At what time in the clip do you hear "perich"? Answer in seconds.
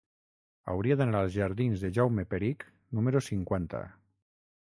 2.33-2.65